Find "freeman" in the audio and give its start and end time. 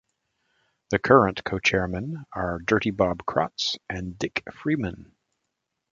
4.51-5.15